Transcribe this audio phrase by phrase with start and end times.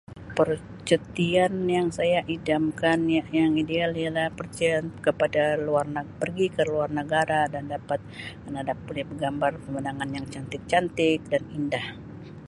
[0.37, 7.41] Percutian yang saya idamkan ya-yang ideal ialah percutian kepada luar neg- pergi ke luar negara
[7.53, 7.99] dan dapat
[8.49, 11.85] mengadap boleh bergambar pemandangan yang cantik-cantik dan indah.